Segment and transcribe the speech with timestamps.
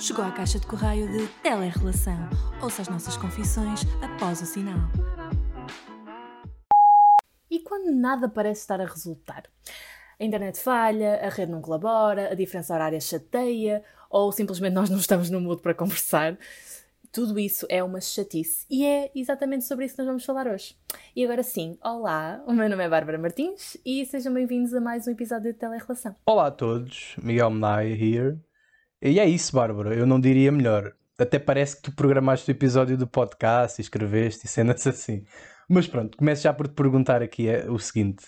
[0.00, 2.16] Chegou à caixa de correio de Telerrelação.
[2.62, 4.78] Ouça as nossas confissões após o sinal.
[7.50, 9.42] E quando nada parece estar a resultar?
[10.18, 14.96] A internet falha, a rede não colabora, a diferença horária chateia ou simplesmente nós não
[14.96, 16.38] estamos no mood para conversar.
[17.12, 20.78] Tudo isso é uma chatice e é exatamente sobre isso que nós vamos falar hoje.
[21.14, 25.06] E agora sim, olá, o meu nome é Bárbara Martins e sejam bem-vindos a mais
[25.06, 26.16] um episódio de Telerrelação.
[26.24, 28.38] Olá a todos, Miguel Menai here.
[29.02, 30.92] E é isso, Bárbara, eu não diria melhor.
[31.18, 35.24] Até parece que tu programaste o episódio do podcast e escreveste e cenas assim.
[35.68, 38.26] Mas pronto, começo já por te perguntar aqui é, o seguinte: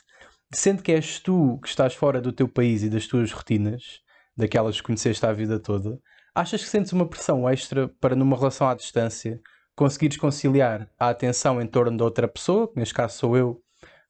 [0.52, 4.00] sendo que és tu que estás fora do teu país e das tuas rotinas,
[4.34, 5.98] daquelas que conheceste a vida toda,
[6.34, 9.38] achas que sentes uma pressão extra para, numa relação à distância,
[9.76, 13.61] conseguires conciliar a atenção em torno da outra pessoa, que neste caso sou eu,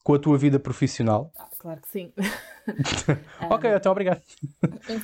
[0.03, 1.31] com a tua vida profissional?
[1.39, 2.13] Ah, claro que sim.
[3.51, 4.21] ok, então obrigado.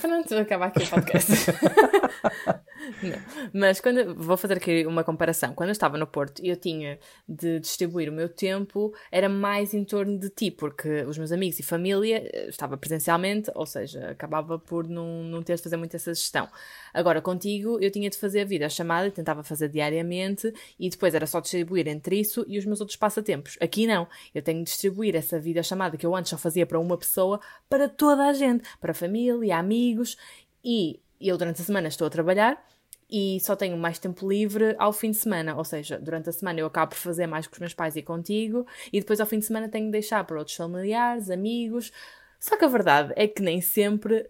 [0.00, 1.32] Pronto, acaba aqui o podcast.
[3.02, 3.18] Não.
[3.52, 6.98] Mas quando vou fazer aqui uma comparação, quando eu estava no Porto e eu tinha
[7.28, 11.58] de distribuir o meu tempo, era mais em torno de ti, porque os meus amigos
[11.58, 15.94] e família eh, estava presencialmente, ou seja, acabava por não, não ter de fazer muito
[15.94, 16.48] essa gestão.
[16.92, 21.26] Agora, contigo, eu tinha de fazer a vida chamada, tentava fazer diariamente e depois era
[21.26, 23.56] só distribuir entre isso e os meus outros passatempos.
[23.60, 26.78] Aqui não, eu tenho de distribuir essa vida chamada que eu antes só fazia para
[26.78, 30.16] uma pessoa, para toda a gente, para a família, amigos
[30.64, 32.62] e eu durante a semana estou a trabalhar
[33.10, 36.60] e só tenho mais tempo livre ao fim de semana, ou seja, durante a semana
[36.60, 39.38] eu acabo por fazer mais com os meus pais e contigo, e depois ao fim
[39.38, 41.90] de semana tenho de deixar para outros familiares, amigos.
[42.38, 44.28] Só que a verdade é que nem sempre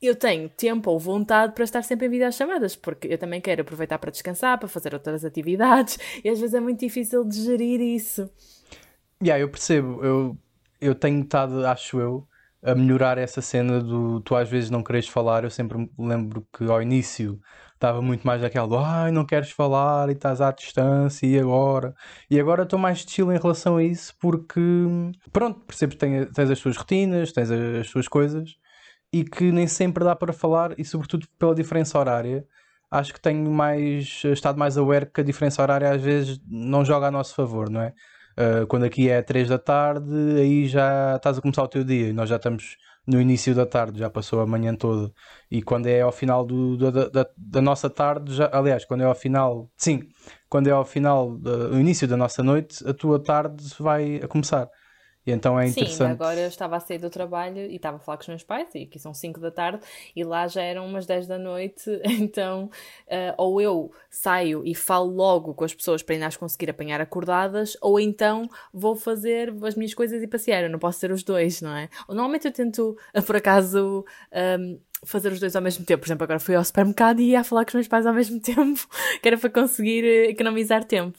[0.00, 3.98] eu tenho tempo ou vontade para estar sempre em videochamadas, porque eu também quero aproveitar
[3.98, 8.30] para descansar, para fazer outras atividades, e às vezes é muito difícil de gerir isso.
[9.22, 10.36] Yeah, eu percebo, eu,
[10.80, 12.26] eu tenho estado, acho eu,
[12.62, 15.44] a melhorar essa cena do tu às vezes não queres falar.
[15.44, 17.40] Eu sempre lembro que ao início
[17.76, 21.94] estava muito mais daquela ai, não queres falar e estás à distância e agora?
[22.30, 24.60] E agora estou mais chill em relação a isso porque,
[25.32, 28.56] pronto, percebes que tens, as tuas rotinas, tens as tuas coisas
[29.12, 32.46] e que nem sempre dá para falar e, sobretudo, pela diferença horária.
[32.90, 37.08] Acho que tenho mais estado mais aware que a diferença horária às vezes não joga
[37.08, 37.92] a nosso favor, não é?
[38.38, 42.08] Uh, quando aqui é 3 da tarde, aí já estás a começar o teu dia
[42.08, 45.12] e nós já estamos no início da tarde, já passou a manhã toda.
[45.50, 49.04] E quando é ao final do, da, da, da, nossa tarde, já, aliás, quando é
[49.04, 50.02] ao final, sim,
[50.48, 54.68] quando é ao final, do início da nossa noite, a tua tarde vai a começar.
[55.26, 55.96] E então é interessante.
[55.96, 58.44] Sim, agora eu estava a sair do trabalho e estava a falar com os meus
[58.44, 59.80] pais, e aqui são 5 da tarde,
[60.14, 62.70] e lá já eram umas 10 da noite, então
[63.08, 67.00] uh, ou eu saio e falo logo com as pessoas para ainda as conseguir apanhar
[67.00, 71.24] acordadas, ou então vou fazer as minhas coisas e passear, eu não posso ser os
[71.24, 71.88] dois, não é?
[72.08, 74.04] Normalmente eu tento, por acaso,
[74.60, 76.02] um, fazer os dois ao mesmo tempo.
[76.02, 78.38] Por exemplo, agora fui ao supermercado e ia falar com os meus pais ao mesmo
[78.40, 78.86] tempo,
[79.20, 81.18] que era para conseguir economizar tempo.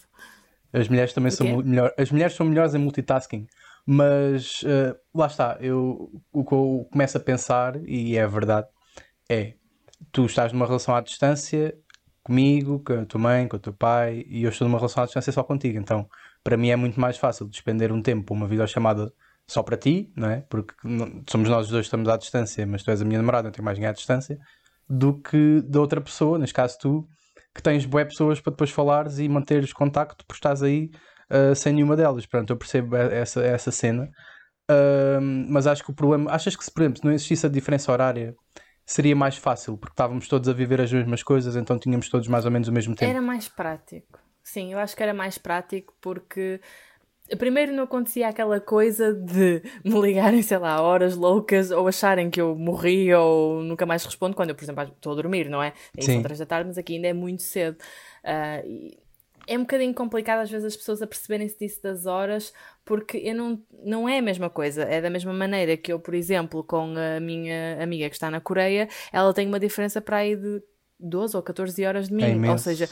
[0.73, 3.47] As mulheres também são melhor, as mulheres são melhores em multitasking.
[3.89, 8.67] Mas uh, lá está, eu, o que eu começo a pensar, e é verdade,
[9.29, 9.53] é
[10.11, 11.73] tu estás numa relação à distância
[12.21, 15.05] comigo, com a tua mãe, com o teu pai, e eu estou numa relação à
[15.05, 15.79] distância só contigo.
[15.79, 16.05] Então,
[16.43, 19.09] para mim é muito mais fácil despender um tempo, uma videochamada
[19.47, 20.41] só para ti, não é?
[20.49, 20.73] Porque
[21.29, 23.51] somos nós os dois que estamos à distância, mas tu és a minha namorada, não
[23.53, 24.37] tenho mais ninguém à distância,
[24.89, 27.07] do que da outra pessoa, neste caso tu,
[27.55, 30.91] que tens boé pessoas para depois falares e manteres contacto, porque estás aí
[31.31, 32.25] uh, sem nenhuma delas.
[32.25, 34.09] Pronto, eu percebo essa, essa cena.
[34.69, 36.31] Uh, mas acho que o problema.
[36.31, 38.35] Achas que se, por exemplo, não existisse a diferença horária,
[38.85, 42.45] seria mais fácil, porque estávamos todos a viver as mesmas coisas, então tínhamos todos mais
[42.45, 43.09] ou menos o mesmo tempo?
[43.09, 44.19] Era mais prático.
[44.43, 46.61] Sim, eu acho que era mais prático porque.
[47.37, 52.39] Primeiro não acontecia aquela coisa de me ligarem, sei lá, horas loucas ou acharem que
[52.39, 55.73] eu morri ou nunca mais respondo quando eu, por exemplo, estou a dormir, não é?
[55.97, 57.77] Aí são três da tarde, mas aqui ainda é muito cedo.
[58.23, 58.97] Uh, e
[59.47, 62.53] é um bocadinho complicado às vezes as pessoas a perceberem-se disso das horas,
[62.85, 64.83] porque eu não, não é a mesma coisa.
[64.83, 68.41] É da mesma maneira que eu, por exemplo, com a minha amiga que está na
[68.41, 70.61] Coreia, ela tem uma diferença para aí de
[70.99, 72.45] 12 ou 14 horas de mim.
[72.45, 72.89] É ou seja,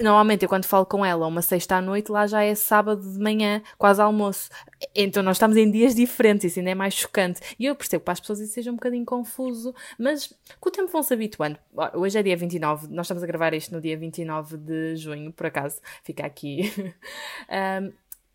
[0.00, 3.18] normalmente eu quando falo com ela uma sexta à noite, lá já é sábado de
[3.18, 4.48] manhã, quase almoço.
[4.94, 7.40] Então nós estamos em dias diferentes, isso ainda é mais chocante.
[7.58, 10.72] E eu percebo que para as pessoas isso seja um bocadinho confuso, mas com o
[10.72, 11.58] tempo vão se habituando.
[11.94, 15.46] Hoje é dia 29, nós estamos a gravar isto no dia 29 de junho, por
[15.46, 16.72] acaso, fica aqui.
[17.82, 17.92] um,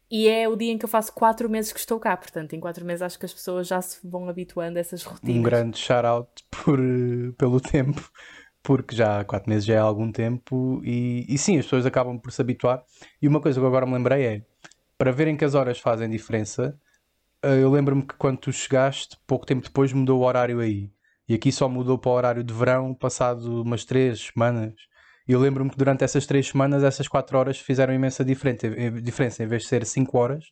[0.10, 2.60] e é o dia em que eu faço 4 meses que estou cá, portanto, em
[2.62, 5.38] 4 meses acho que as pessoas já se vão habituando a essas rotinas.
[5.38, 6.80] Um grande shout-out por,
[7.38, 8.10] pelo tempo
[8.63, 12.19] porque já há 4 meses já é algum tempo e, e sim, as pessoas acabam
[12.19, 12.83] por se habituar.
[13.21, 14.45] E uma coisa que eu agora me lembrei é,
[14.98, 16.77] para verem que as horas fazem diferença,
[17.44, 20.92] eh, eu lembro-me que quando tu chegaste, pouco tempo depois mudou o horário aí.
[21.30, 24.74] E aqui só mudou para o horário de verão passado umas três semanas.
[25.27, 28.68] E eu lembro-me que durante essas três semanas, essas quatro horas fizeram imensa diferença.
[28.68, 30.45] Em vez de ser cinco horas,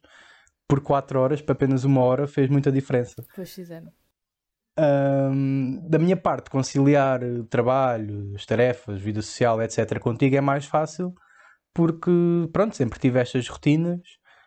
[0.68, 3.24] por quatro horas, para apenas uma hora, fez muita diferença.
[3.34, 3.92] Pois fizeram.
[4.78, 11.14] Um, da minha parte, conciliar trabalho, as tarefas, vida social, etc., contigo é mais fácil
[11.74, 12.12] porque,
[12.54, 14.00] pronto, sempre tive estas rotinas.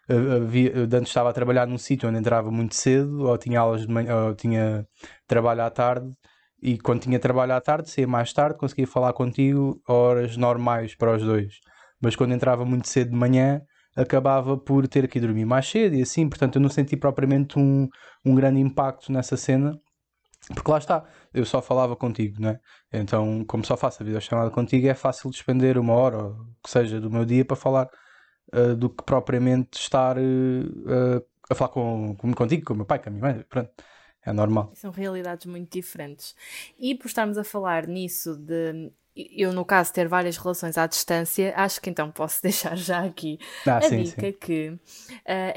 [0.08, 3.92] Havia, antes estava a trabalhar num sítio onde entrava muito cedo, ou tinha aulas de
[3.92, 4.86] manhã, ou tinha
[5.26, 6.10] trabalho à tarde,
[6.62, 11.14] e quando tinha trabalho à tarde, saía mais tarde, conseguia falar contigo horas normais para
[11.14, 11.54] os dois.
[12.00, 13.60] Mas quando entrava muito cedo de manhã,
[13.94, 17.88] acabava por ter que dormir mais cedo e assim, portanto eu não senti propriamente um,
[18.24, 19.78] um grande impacto nessa cena
[20.54, 22.60] porque lá está, eu só falava contigo, não é?
[22.92, 27.00] Então, como só faço a videochamada contigo, é fácil despender uma hora, ou que seja,
[27.00, 27.88] do meu dia para falar
[28.54, 32.98] uh, do que propriamente estar uh, a falar com, com, contigo, com o meu pai,
[32.98, 33.44] com a minha mãe.
[33.48, 33.70] Pronto,
[34.24, 34.72] é normal.
[34.74, 36.34] São realidades muito diferentes.
[36.78, 38.90] E por estarmos a falar nisso de
[39.36, 43.38] eu, no caso, ter várias relações à distância, acho que então posso deixar já aqui
[43.66, 44.32] ah, a sim, dica sim.
[44.32, 44.78] que uh,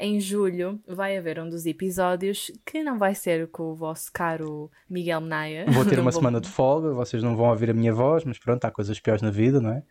[0.00, 4.70] em julho vai haver um dos episódios que não vai ser com o vosso caro
[4.88, 5.66] Miguel Menaia.
[5.68, 6.20] Vou ter uma vou...
[6.20, 9.22] semana de folga, vocês não vão ouvir a minha voz, mas pronto, há coisas piores
[9.22, 9.82] na vida, não é?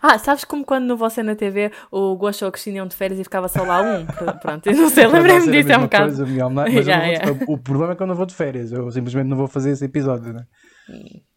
[0.00, 2.96] Ah, sabes como quando no Você na TV o Gosto ou o Cristina iam de
[2.96, 4.06] férias e ficava só lá um?
[4.40, 6.06] Pronto, eu não sei, lembrei-me disso, é um bocado.
[6.06, 7.32] Coisa, Miguel, mas yeah, yeah.
[7.32, 9.70] Vou, o problema é que eu não vou de férias, eu simplesmente não vou fazer
[9.70, 10.42] esse episódio, não é?
[10.42, 10.46] Hum.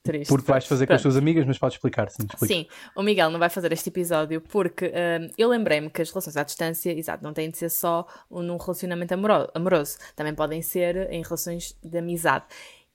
[0.04, 0.30] Triste.
[0.30, 2.28] Porque vais fazer com as tuas amigas, mas podes explicar, sim.
[2.38, 2.66] Sim,
[2.96, 6.44] o Miguel não vai fazer este episódio porque uh, eu lembrei-me que as relações à
[6.44, 9.14] distância, exato, não têm de ser só num relacionamento
[9.54, 12.46] amoroso, também podem ser em relações de amizade.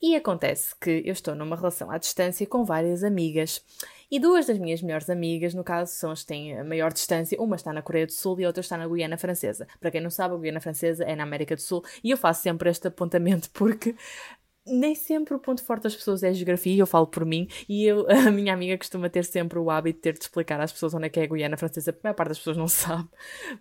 [0.00, 3.64] E acontece que eu estou numa relação à distância com várias amigas.
[4.10, 7.40] E duas das minhas melhores amigas, no caso, são as que têm a maior distância.
[7.40, 9.66] Uma está na Coreia do Sul e a outra está na Guiana Francesa.
[9.80, 11.82] Para quem não sabe, a Guiana Francesa é na América do Sul.
[12.04, 13.96] E eu faço sempre este apontamento porque
[14.66, 17.84] nem sempre o ponto forte das pessoas é a geografia, eu falo por mim, e
[17.84, 20.94] eu, a minha amiga costuma ter sempre o hábito de ter de explicar às pessoas
[20.94, 23.08] onde é que é a Guiana Francesa, porque a maior parte das pessoas não sabe.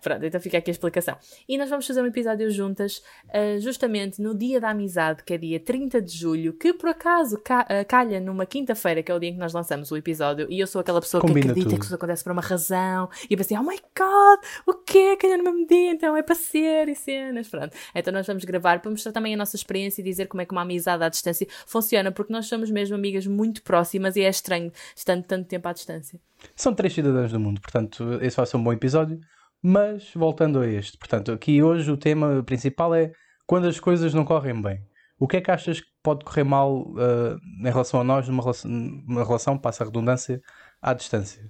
[0.02, 1.18] Pronto, então fica aqui a explicação.
[1.48, 5.38] E nós vamos fazer um episódio juntas, uh, justamente no Dia da Amizade, que é
[5.38, 9.20] dia 30 de julho, que por acaso ca uh, calha numa quinta-feira, que é o
[9.20, 11.70] dia em que nós lançamos o episódio, e eu sou aquela pessoa Combina que acredita
[11.70, 11.80] tudo.
[11.80, 15.16] que isso acontece por uma razão, e eu pensei, oh my god, o quê?
[15.18, 17.76] Calha no mesmo dia, então é para ser, e cenas, pronto.
[17.94, 20.52] Então nós vamos gravar para mostrar também a nossa experiência e dizer como é que
[20.52, 24.72] uma amizade à distância funciona, porque nós somos mesmo amigas muito próximas e é estranho
[24.96, 26.20] estando tanto tempo à distância.
[26.56, 29.20] São três cidadãos do mundo, portanto, esse vai ser um bom episódio.
[29.68, 33.12] Mas voltando a este, portanto, aqui hoje o tema principal é
[33.48, 34.80] quando as coisas não correm bem.
[35.18, 38.44] O que é que achas que pode correr mal uh, em relação a nós numa
[38.44, 40.42] relação, numa relação, passa a redundância,
[40.82, 41.50] à distância?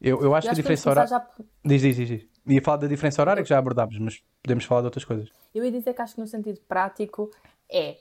[0.00, 1.10] Eu, eu acho eu que a diferença horária.
[1.10, 1.26] Já...
[1.62, 2.26] Diz, diz, diz, diz.
[2.46, 5.28] Ia falar da diferença horária que já abordámos, mas podemos falar de outras coisas.
[5.54, 7.30] Eu ia dizer que acho que no sentido prático
[7.70, 7.98] é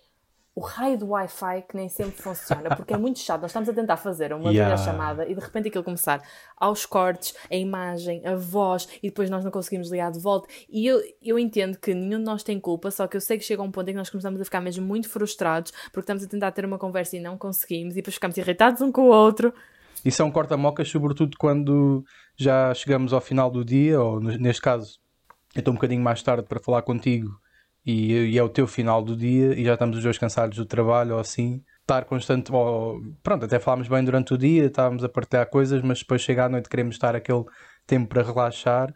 [0.60, 3.42] o raio do Wi-Fi que nem sempre funciona, porque é muito chato.
[3.42, 4.76] Nós estamos a tentar fazer uma yeah.
[4.76, 6.22] videochamada e de repente aquilo começar
[6.58, 10.50] aos cortes, a imagem, a voz e depois nós não conseguimos ligar de volta.
[10.70, 13.46] E eu, eu entendo que nenhum de nós tem culpa, só que eu sei que
[13.46, 16.28] chega um ponto em que nós começamos a ficar mesmo muito frustrados porque estamos a
[16.28, 19.54] tentar ter uma conversa e não conseguimos e depois ficamos irritados um com o outro.
[20.04, 22.04] Isso é um corta-mocas, sobretudo quando
[22.36, 25.00] já chegamos ao final do dia, ou neste caso,
[25.56, 27.40] eu estou um bocadinho mais tarde para falar contigo
[27.86, 30.66] e, e, é o teu final do dia e já estamos os dois cansados do
[30.66, 35.10] trabalho ou assim, estar constante, ou, pronto, até falámos bem durante o dia, estávamos a
[35.10, 37.44] partilhar coisas, mas depois chega à noite queremos estar aquele
[37.88, 38.94] tempo para relaxar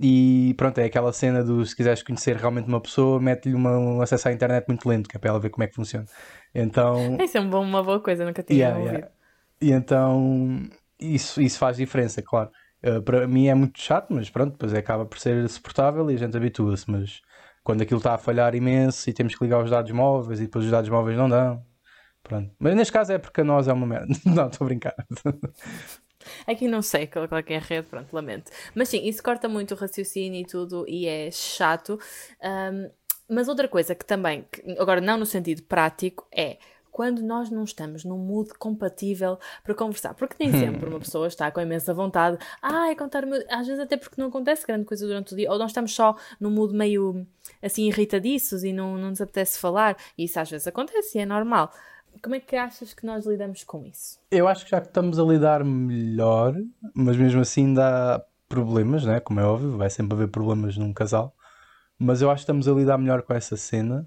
[0.00, 4.28] e pronto, é aquela cena do se quiseres conhecer realmente uma pessoa, mete-lhe um acesso
[4.28, 6.06] à internet muito lento, que é para ela ver como é que funciona.
[6.54, 7.16] Então...
[7.20, 8.94] Isso é uma boa coisa, nunca tinha yeah, ouvido.
[8.94, 9.12] Yeah.
[9.60, 12.50] E então isso, isso faz diferença, claro.
[12.84, 16.18] Uh, para mim é muito chato, mas pronto, depois acaba por ser suportável e a
[16.18, 17.20] gente habitua-se, mas
[17.62, 20.64] quando aquilo está a falhar imenso e temos que ligar os dados móveis e depois
[20.64, 21.64] os dados móveis não dão.
[22.22, 22.54] Pronto.
[22.58, 24.06] Mas neste caso é porque nós é uma merda.
[24.24, 24.94] Não, estou a brincar.
[26.46, 28.50] Aqui não sei qual, qual é a rede, pronto, lamento.
[28.76, 31.98] Mas sim, isso corta muito o raciocínio e tudo e é chato.
[32.40, 32.88] Um,
[33.28, 34.46] mas outra coisa que também,
[34.78, 36.58] agora não no sentido prático, é
[36.92, 40.12] quando nós não estamos num mood compatível para conversar.
[40.14, 43.96] Porque nem sempre uma pessoa está com imensa vontade, ah, é contar às vezes até
[43.96, 47.26] porque não acontece grande coisa durante o dia, ou nós estamos só num mood meio
[47.62, 51.26] assim irritadiços e não, não nos apetece falar, e isso às vezes acontece e é
[51.26, 51.72] normal.
[52.22, 54.20] Como é que achas que nós lidamos com isso?
[54.30, 56.54] Eu acho que já que estamos a lidar melhor,
[56.94, 59.18] mas mesmo assim dá problemas, né?
[59.18, 61.34] como é óbvio, vai sempre haver problemas num casal,
[61.98, 64.06] mas eu acho que estamos a lidar melhor com essa cena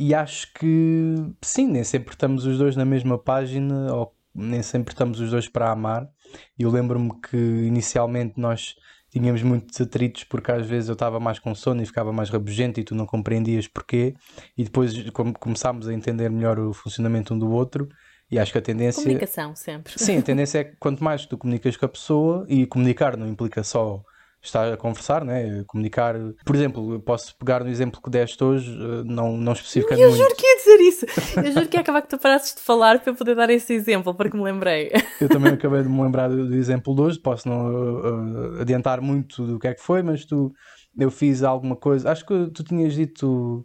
[0.00, 4.94] e acho que sim, nem sempre estamos os dois na mesma página, ou nem sempre
[4.94, 6.08] estamos os dois para amar.
[6.56, 8.76] Eu lembro-me que inicialmente nós
[9.10, 12.78] tínhamos muitos atritos porque às vezes eu estava mais com sono e ficava mais rabugento
[12.78, 14.14] e tu não compreendias porquê.
[14.56, 14.94] E depois
[15.40, 17.88] começámos a entender melhor o funcionamento um do outro.
[18.30, 19.02] E acho que a tendência.
[19.02, 19.92] Comunicação, sempre.
[19.96, 23.26] Sim, a tendência é que quanto mais tu comunicas com a pessoa, e comunicar não
[23.26, 24.04] implica só
[24.48, 25.62] estar a conversar, né?
[25.66, 26.14] comunicar.
[26.44, 30.10] Por exemplo, eu posso pegar no exemplo que deste hoje, eh, não, não especificando eu
[30.10, 30.22] muito.
[30.22, 31.06] juro que ia dizer isso.
[31.36, 33.72] Eu juro que ia acabar que tu parasses de falar para eu poder dar esse
[33.72, 34.90] exemplo, porque me lembrei.
[35.20, 39.00] Eu também acabei de me lembrar do, do exemplo de hoje, posso não uh, adiantar
[39.00, 40.52] muito do que é que foi, mas tu,
[40.98, 43.64] eu fiz alguma coisa, acho que tu tinhas dito.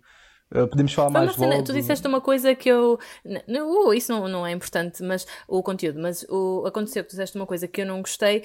[0.53, 1.63] Uh, podemos falar mais cena- logo.
[1.63, 2.99] tu disseste uma coisa que eu.
[3.47, 7.13] não, uh, isso não, não é importante, mas o conteúdo, mas o, aconteceu que tu
[7.13, 8.43] disseste uma coisa que eu não gostei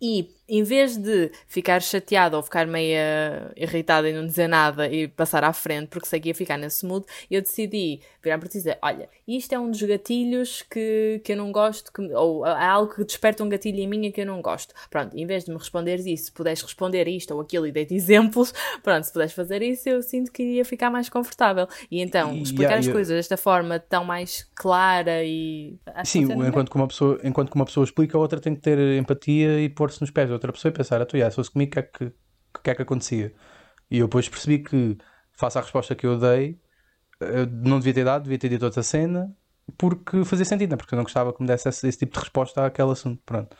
[0.00, 5.06] e em vez de ficar chateada ou ficar meia irritada e não dizer nada e
[5.08, 8.56] passar à frente porque sei que ia ficar nesse mood, eu decidi virar para ti
[8.56, 12.44] e dizer: Olha, isto é um dos gatilhos que, que eu não gosto, que, ou
[12.44, 14.74] há algo que desperta um gatilho em mim que eu não gosto.
[14.90, 17.94] Pronto, em vez de me responderes isso, se puderes responder isto ou aquilo e dei-te
[17.94, 18.52] exemplos,
[18.82, 21.66] pronto, se puderes fazer isso, eu sinto que iria ficar mais confortável.
[21.90, 25.76] E então, E- explicar yeah, as eu- coisas desta forma tão mais clara e.
[26.02, 28.60] que Sim, enquanto que, uma pessoa, enquanto que uma pessoa explica, a outra tem que
[28.60, 31.50] ter empatia e pôr-se nos pés outra pessoa e pensar, ah, tu, já, se fosse
[31.50, 33.32] comigo, o que é que, o que é que acontecia?
[33.90, 34.96] E eu depois percebi que,
[35.32, 36.58] face à resposta que eu dei,
[37.20, 39.34] eu não devia ter dado, devia ter dito outra cena,
[39.76, 40.76] porque fazia sentido, né?
[40.76, 43.20] porque eu não gostava que me desse esse, esse tipo de resposta àquele assunto.
[43.24, 43.56] Pronto.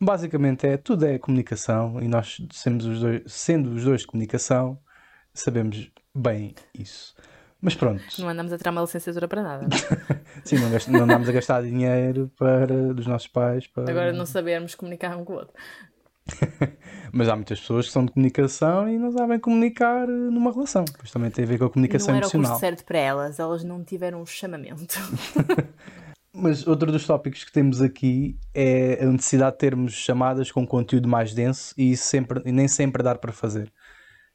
[0.00, 4.78] Basicamente é, tudo é comunicação e nós, sendo os dois, sendo os dois de comunicação,
[5.34, 7.14] sabemos bem isso.
[7.60, 8.02] Mas pronto.
[8.18, 9.66] Não andamos a tirar uma licenciatura para nada.
[10.44, 13.66] Sim, não, gast- não andamos a gastar dinheiro para, dos nossos pais.
[13.66, 13.90] Para...
[13.90, 15.52] Agora não sabermos comunicar um com o outro.
[17.12, 20.84] Mas há muitas pessoas que são de comunicação e não sabem comunicar eh, numa relação.
[20.96, 22.50] Pois também tem a ver com a comunicação não era o emocional.
[22.50, 24.94] curso certo para elas, elas não tiveram um chamamento.
[26.32, 31.08] Mas outro dos tópicos que temos aqui é a necessidade de termos chamadas com conteúdo
[31.08, 33.72] mais denso e, sempre, e nem sempre dar para fazer.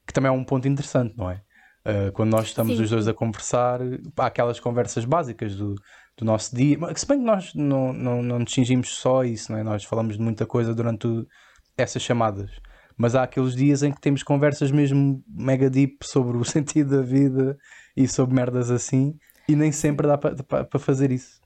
[0.05, 1.41] Que também é um ponto interessante, não é?
[1.87, 2.83] Uh, quando nós estamos Sim.
[2.83, 3.79] os dois a conversar,
[4.17, 5.75] há aquelas conversas básicas do,
[6.17, 6.77] do nosso dia.
[6.95, 9.63] Se bem que nós não, não, não distingimos só isso, não é?
[9.63, 11.25] Nós falamos de muita coisa durante o-
[11.77, 12.51] essas chamadas.
[12.97, 17.01] Mas há aqueles dias em que temos conversas mesmo mega deep sobre o sentido da
[17.01, 17.57] vida
[17.95, 19.17] e sobre merdas assim,
[19.47, 21.39] e nem sempre dá para fazer isso.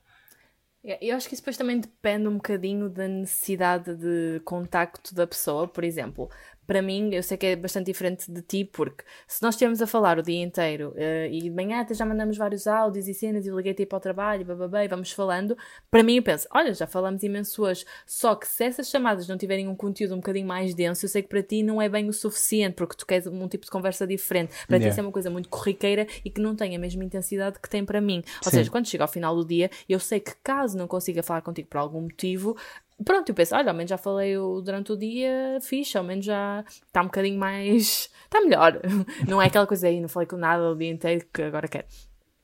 [0.82, 5.68] Eu acho que isso depois também depende um bocadinho da necessidade de contacto da pessoa.
[5.68, 6.30] Por exemplo,
[6.70, 9.88] para mim, eu sei que é bastante diferente de ti, porque se nós estivermos a
[9.88, 13.44] falar o dia inteiro eh, e de manhã até já mandamos vários áudios e cenas
[13.44, 15.58] e liguei-te para o trabalho, bababá, e vamos falando,
[15.90, 17.84] para mim eu penso, olha, já falamos imenso hoje.
[18.06, 21.22] Só que se essas chamadas não tiverem um conteúdo um bocadinho mais denso, eu sei
[21.22, 24.06] que para ti não é bem o suficiente, porque tu queres um tipo de conversa
[24.06, 24.50] diferente.
[24.68, 24.90] Para ti Yeah.
[24.90, 27.84] isso é uma coisa muito corriqueira e que não tem a mesma intensidade que tem
[27.84, 28.22] para mim.
[28.44, 28.58] Ou Sim.
[28.58, 31.66] seja, quando chega ao final do dia, eu sei que caso não consiga falar contigo
[31.68, 32.56] por algum motivo,
[33.04, 36.64] pronto, eu penso, olha, ao menos já falei durante o dia, fixe, ao menos já
[36.68, 38.10] está um bocadinho mais.
[38.24, 38.80] está melhor.
[39.28, 41.86] Não é aquela coisa aí, não falei com nada o dia inteiro que agora quero.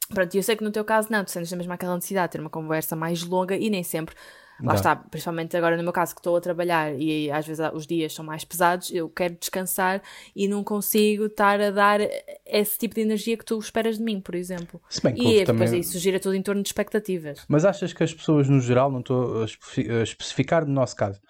[0.08, 2.32] Pronto, e eu sei que no teu caso não, tu sentes mesmo aquela necessidade de
[2.32, 4.14] ter uma conversa mais longa e nem sempre.
[4.62, 4.74] Lá Dá.
[4.74, 8.14] está, principalmente agora no meu caso que estou a trabalhar e às vezes os dias
[8.14, 10.00] são mais pesados, eu quero descansar
[10.34, 12.00] e não consigo estar a dar
[12.46, 14.80] esse tipo de energia que tu esperas de mim, por exemplo.
[14.88, 17.44] Se bem que E depois também- isso gira tudo em torno de expectativas.
[17.48, 21.20] Mas achas que as pessoas no geral, não estou a especificar no nosso caso,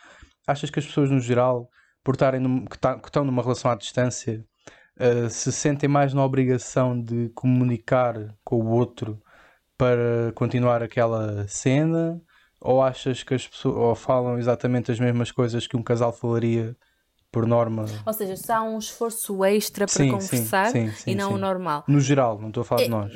[0.46, 1.68] achas que as pessoas no geral,
[2.04, 4.44] por estarem num- que, tá- que estão numa relação à distância,
[4.98, 8.14] eh, se sentem mais na obrigação de comunicar
[8.44, 9.20] com o outro
[9.76, 12.20] para continuar aquela cena?
[12.60, 16.76] Ou achas que as pessoas ou falam exatamente as mesmas coisas que um casal falaria
[17.30, 17.84] por norma?
[18.06, 21.38] Ou seja, se há um esforço extra para Sim, conversar sim, sim, e não o
[21.38, 21.84] normal.
[21.86, 23.12] No geral, não estou a falar de nós.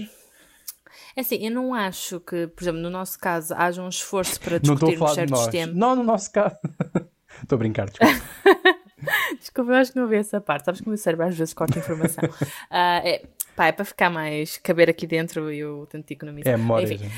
[1.16, 4.58] É assim, eu não acho que, por exemplo, no nosso caso, haja um esforço para
[4.58, 5.76] discutirmos certos temas.
[5.76, 6.56] Não, no nosso caso.
[7.42, 8.12] Estou a brincar, desculpa.
[9.38, 10.64] Desculpa, eu acho que não ouvi essa parte.
[10.64, 12.22] Sabes que o meu cérebro às vezes corta informação.
[12.70, 13.24] Ah, é,
[13.56, 16.52] pá, é para ficar mais caber aqui dentro e eu tento economizar.
[16.52, 17.14] É memória, Enfim, gente.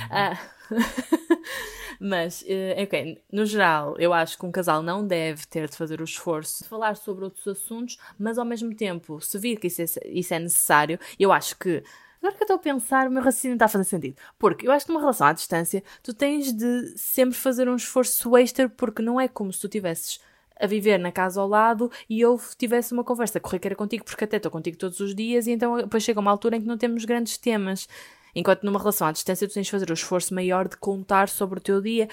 [2.05, 6.01] Mas, eh, ok, no geral, eu acho que um casal não deve ter de fazer
[6.01, 9.83] o esforço de falar sobre outros assuntos, mas ao mesmo tempo, se vir que isso
[9.83, 11.83] é, isso é necessário, eu acho que.
[12.19, 14.17] Agora que eu estou a pensar, o meu raciocínio está a fazer sentido.
[14.39, 18.37] Porque eu acho que numa relação à distância, tu tens de sempre fazer um esforço
[18.37, 20.21] extra, porque não é como se tu tivesses
[20.61, 24.37] a viver na casa ao lado e eu tivesse uma conversa corriqueira contigo, porque até
[24.39, 27.05] estou contigo todos os dias, e então depois chega uma altura em que não temos
[27.05, 27.89] grandes temas.
[28.35, 31.59] Enquanto numa relação à distância tu tens de fazer o esforço maior de contar sobre
[31.59, 32.09] o teu dia,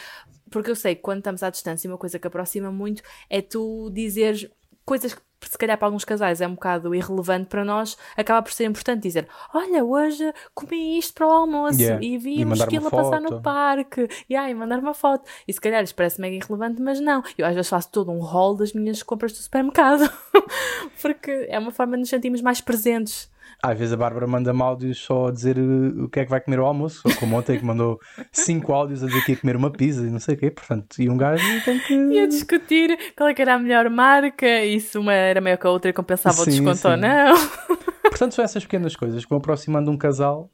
[0.50, 3.90] porque eu sei que quando estamos à distância, uma coisa que aproxima muito é tu
[3.94, 4.50] dizeres
[4.86, 8.52] coisas que se calhar para alguns casais é um bocado irrelevante para nós, acaba por
[8.52, 12.04] ser importante dizer: Olha, hoje comi isto para o almoço Yeah.
[12.04, 14.08] e vi mandar uma esquilo a passar no parque.
[14.30, 15.30] Yeah, e mandar uma foto.
[15.48, 17.24] E se calhar isto parece mega irrelevante, mas não.
[17.38, 20.12] Eu às vezes faço todo um haul das minhas compras do supermercado.
[21.02, 23.30] Porque é uma forma de nos sentirmos mais presentes.
[23.62, 26.40] Às vezes a Bárbara manda-me áudios só a dizer uh, o que é que vai
[26.40, 28.00] comer ao almoço, como ontem que mandou
[28.32, 31.02] cinco áudios a dizer que ia comer uma pizza e não sei o quê, portanto,
[31.02, 31.94] e um gajo tem que.
[31.94, 35.58] E a discutir qual é que era a melhor marca, e se uma era maior
[35.58, 37.02] que a outra e compensava o Sim, desconto ou sim.
[37.02, 37.36] não.
[38.04, 40.50] Portanto, são essas pequenas coisas que vão aproximando um casal,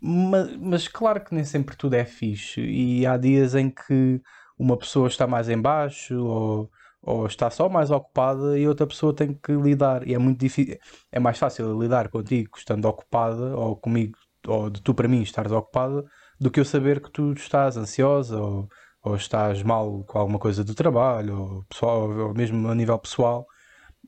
[0.00, 4.20] mas, mas claro que nem sempre tudo é fixe, e há dias em que
[4.58, 6.70] uma pessoa está mais em baixo ou,
[7.02, 10.78] ou está só mais ocupada e outra pessoa tem que lidar, e é muito difícil,
[11.10, 15.52] é mais fácil lidar contigo estando ocupada, ou comigo, ou de tu para mim estares
[15.52, 16.04] ocupada,
[16.38, 18.68] do que eu saber que tu estás ansiosa ou,
[19.02, 23.46] ou estás mal com alguma coisa do trabalho, ou, pessoal, ou mesmo a nível pessoal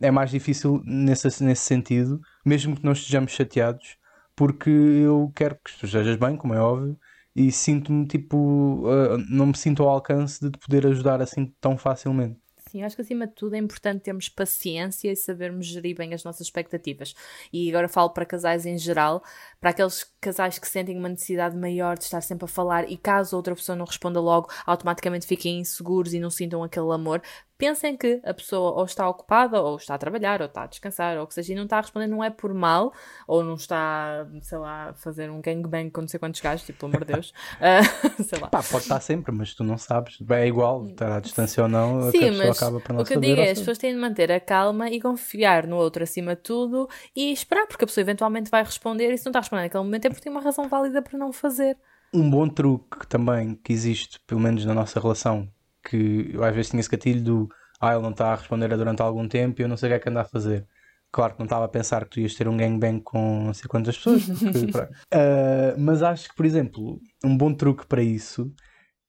[0.01, 3.97] é mais difícil nesse, nesse sentido, mesmo que não estejamos chateados,
[4.35, 6.99] porque eu quero que tu estejas bem, como é óbvio,
[7.35, 11.79] e sinto-me tipo, ah, não me sinto ao alcance de te poder ajudar assim tão
[11.79, 12.42] facilmente.
[12.73, 16.25] Sim, acho que acima de tudo é importante termos paciência e sabermos gerir bem as
[16.25, 17.14] nossas expectativas.
[17.52, 19.23] E agora falo para casais em geral,
[19.61, 23.37] para aqueles casais que sentem uma necessidade maior de estar sempre a falar e caso
[23.37, 27.21] outra pessoa não responda logo, automaticamente fiquem inseguros e não sintam aquele amor.
[27.59, 31.16] Pensem que a pessoa ou está ocupada, ou está a trabalhar, ou está a descansar,
[31.16, 32.92] ou o que seja, e não está a responder, não é por mal,
[33.26, 36.80] ou não está, sei lá, a fazer um gangbang com não sei quantos gajos, tipo,
[36.80, 37.32] pelo amor de Deus.
[37.61, 37.82] Ah,
[38.23, 38.49] sei lá.
[38.49, 42.09] Pá, pode estar sempre, mas tu não sabes, é igual, estar à distância ou não,
[42.09, 43.26] a Sim, pessoa mas acaba por não o que eu saber.
[43.28, 43.61] digo é, as saber.
[43.61, 47.66] pessoas têm de manter a calma e confiar no outro acima de tudo e esperar,
[47.66, 50.11] porque a pessoa eventualmente vai responder e se não está a responder naquele momento é
[50.11, 51.76] porque tem uma razão válida para não fazer.
[52.12, 55.49] Um bom truque também que existe, pelo menos na nossa relação,
[55.83, 57.49] que eu às vezes tinha esse gatilho do
[57.81, 59.97] ah, ele não está a responder durante algum tempo e eu não sei o que
[59.97, 60.67] é que anda a fazer.
[61.11, 63.69] Claro que não estava a pensar que tu ias ter um gangbang com não sei
[63.69, 64.73] quantas pessoas, porque.
[65.12, 68.53] Ah, mas acho que, por exemplo, um bom truque para isso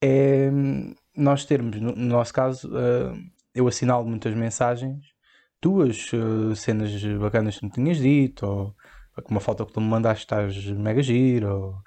[0.00, 3.14] é hum, nós termos, no, no nosso caso, ah,
[3.54, 5.04] eu assinalo muitas mensagens,
[5.60, 6.90] tuas ah, cenas
[7.20, 8.74] bacanas que me tinhas dito, ou
[9.30, 11.84] uma foto que tu me mandaste estás mega giro, ou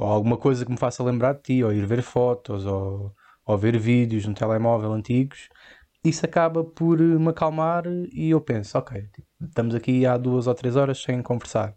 [0.00, 3.14] ou alguma coisa que me faça lembrar de ti, ou ir ver fotos, ou,
[3.50, 5.48] ou ver vídeos no telemóvel antigos,
[6.04, 10.54] isso acaba por me acalmar e eu penso, ok, tipo, estamos aqui há duas ou
[10.54, 11.74] três horas sem conversar.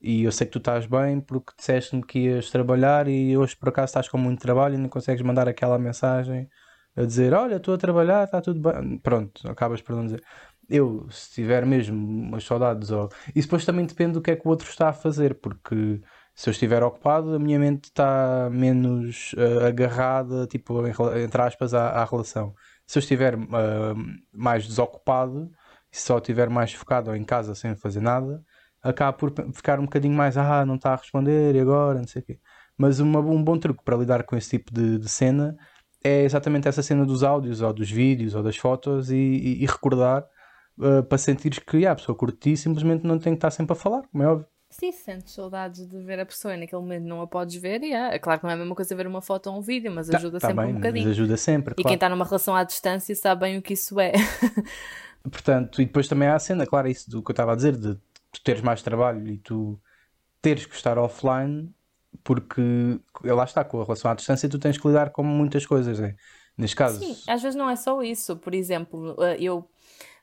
[0.00, 3.68] E eu sei que tu estás bem porque disseste-me que ias trabalhar e hoje por
[3.68, 6.48] acaso estás com muito trabalho e não consegues mandar aquela mensagem
[6.96, 8.98] a dizer, olha, estou a trabalhar, está tudo bem.
[8.98, 10.22] Pronto, acabas por não dizer.
[10.68, 13.08] Eu, se tiver mesmo umas saudades, ou...
[13.34, 16.00] isso depois também depende do que é que o outro está a fazer, porque
[16.34, 20.86] se eu estiver ocupado, a minha mente está menos eh, agarrada, tipo,
[21.18, 22.54] entre aspas, à, à relação.
[22.86, 23.94] Se eu estiver ah,
[24.32, 25.50] mais desocupado,
[25.92, 28.42] e só estiver mais focado ou em casa sem fazer nada,
[28.82, 32.22] acaba por ficar um bocadinho mais, ah, não está a responder e agora, não sei
[32.22, 32.40] o quê.
[32.76, 35.56] Mas uma- um bom truque para lidar com esse tipo de, de cena
[36.02, 39.66] é exatamente essa cena dos áudios, ou dos vídeos, ou das fotos e, e- e
[39.66, 40.26] recordar
[40.80, 43.76] ah, para sentires que ah, a pessoa curte simplesmente não tem que estar sempre a
[43.76, 44.46] falar, como é óbvio.
[44.72, 47.92] Sim, sentes saudades de ver a pessoa e naquele momento não a podes ver e
[47.92, 49.92] é, é claro que não é a mesma coisa ver uma foto ou um vídeo,
[49.92, 51.10] mas ajuda Tá sempre bem, um mas bocadinho.
[51.10, 54.12] ajuda sempre, E quem está numa relação à distância sabe bem o que isso é.
[55.22, 57.76] Portanto, e depois também há a cena, claro, isso do que eu estava a dizer,
[57.76, 57.94] de
[58.32, 59.78] tu teres mais trabalho e tu
[60.40, 61.70] teres que estar offline,
[62.24, 62.62] porque
[63.22, 66.16] lá está, com a relação à distância, tu tens que lidar com muitas coisas, né?
[66.56, 68.36] Neste caso, Sim, às vezes não é só isso.
[68.36, 69.68] Por exemplo, eh, eu.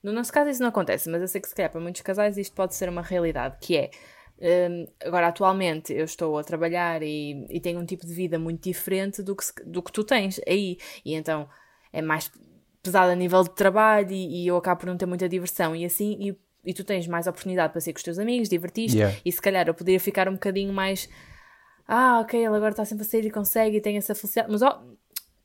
[0.01, 2.37] No nosso caso isso não acontece, mas eu sei que se calhar para muitos casais
[2.37, 3.91] isto pode ser uma realidade, que é.
[4.41, 8.63] Hum, agora, atualmente, eu estou a trabalhar e, e tenho um tipo de vida muito
[8.63, 10.77] diferente do que, do que tu tens aí.
[11.05, 11.47] E então
[11.91, 12.31] é mais
[12.81, 15.85] pesado a nível de trabalho e, e eu acabo por não ter muita diversão e
[15.85, 16.17] assim.
[16.19, 16.37] E,
[16.69, 18.97] e tu tens mais oportunidade para sair com os teus amigos, divertiste.
[18.97, 19.17] Yeah.
[19.23, 21.09] E se calhar eu poderia ficar um bocadinho mais.
[21.87, 24.51] Ah, ok, ele agora está sempre a sair e consegue e tem essa felicidade.
[24.51, 24.83] Mas ó,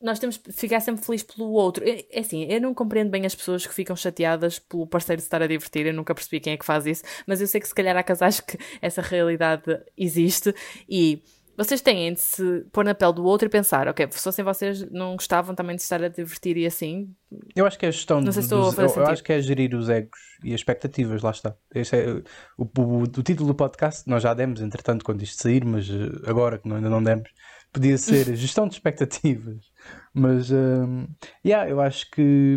[0.05, 1.83] nós temos que ficar sempre feliz pelo outro.
[1.89, 5.27] É é assim, eu não compreendo bem as pessoas que ficam chateadas pelo parceiro se
[5.27, 5.87] estar a divertir.
[5.87, 8.03] Eu nunca percebi quem é que faz isso, mas eu sei que se calhar há
[8.03, 9.65] casais que essa realidade
[9.97, 10.55] existe
[10.89, 11.23] e
[11.57, 14.91] vocês têm de se pôr na pele do outro e pensar, ok, se fossem vocês
[14.91, 17.09] não gostavam também de estar a divertir e assim.
[17.55, 19.11] eu acho que é a gestão Não sei se dos- estou a fazer eu, eu
[19.13, 21.55] acho que é gerir os egos e as expectativas, lá está.
[21.73, 22.23] Esse é
[22.59, 26.29] o, o, o título do podcast, nós já demos, entretanto, quando isto sair, mas eh,
[26.29, 27.31] agora que ainda não demos,
[27.73, 29.73] podia ser gestão de expectativas.
[30.13, 31.07] Mas, hum,
[31.45, 32.57] yeah, eu acho que,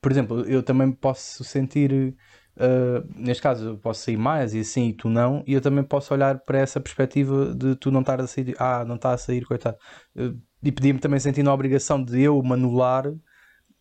[0.00, 2.14] por exemplo, eu também posso sentir,
[2.56, 5.84] eh, neste caso, eu posso sair mais e assim, e tu não, e eu também
[5.84, 9.18] posso olhar para essa perspectiva de tu não estar a sair, ah, não está a
[9.18, 9.76] sair, coitado.
[10.16, 10.32] Eh,
[10.64, 13.04] E podia-me também sentir na obrigação de eu me anular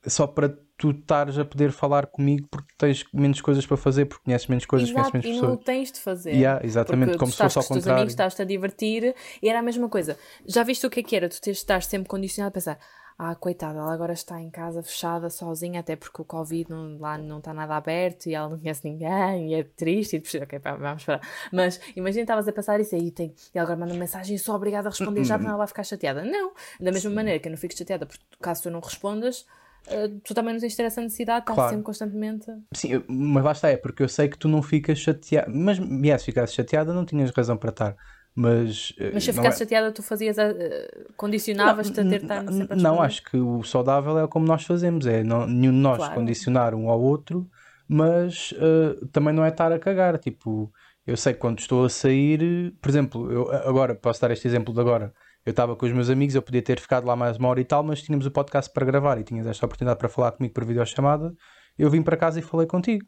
[0.06, 4.24] só para tu estares a poder falar comigo porque tens menos coisas para fazer, porque
[4.26, 5.50] conheces menos coisas, Exato, conheces menos e pessoas.
[5.58, 6.32] não o tens de fazer.
[6.32, 8.00] Yeah, exatamente, Porque como se fosse ao teus contrário.
[8.00, 10.18] amigos, estás-te a divertir e era a mesma coisa.
[10.46, 11.30] Já viste o que é que era?
[11.30, 12.80] Tu tens de estar sempre condicionado a pensar
[13.24, 17.20] ah, coitada, ela agora está em casa fechada, sozinha, até porque o Covid não, lá
[17.20, 20.60] não está nada aberto e ela não conhece ninguém e é triste e depois, ok,
[20.60, 21.22] pá, vamos parar.
[21.54, 24.40] Mas imagina estavas a pensar isso aí, tem, e ela agora manda uma mensagem e
[24.40, 26.24] sou obrigada a responder já, porque ela vai ficar chateada.
[26.24, 29.46] Não, da mesma maneira que eu não fico chateada, porque caso tu não respondas,
[29.88, 31.70] eh, tu também não tens de ter essa necessidade, estás Claro.
[31.72, 32.46] sempre constantemente.
[32.74, 35.52] Sim, mas lá está, é porque eu sei que tu não ficas chateada.
[35.54, 37.96] Mas, yes, se ficasses chateada, não tinhas razão para estar.
[38.34, 42.22] Mas, eh, Mas se eu ficasse é- chateada, tu fazias, a- eh, condicionavas-te a ter
[42.22, 45.80] estar sempre não, acho que o saudável é como nós fazemos, é não, nenhum de
[45.80, 46.13] nós Claro.
[46.15, 47.50] condicionar um ao outro,
[47.88, 50.17] mas eh, também não é estar a cagar.
[50.17, 50.72] Tipo,
[51.06, 54.74] eu sei que quando estou a sair, por exemplo, eu agora posso dar este exemplo
[54.74, 55.13] de agora.
[55.45, 57.65] Eu estava com os meus amigos, eu podia ter ficado lá mais uma hora e
[57.65, 60.63] tal, mas tínhamos o podcast para gravar e tinhas esta oportunidade para falar comigo por
[60.63, 61.34] videochamada.
[61.77, 63.06] Eu vim para casa e falei contigo.